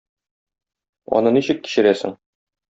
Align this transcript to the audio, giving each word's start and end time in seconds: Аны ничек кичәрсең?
Аны 1.19 1.35
ничек 1.37 1.63
кичәрсең? 1.69 2.19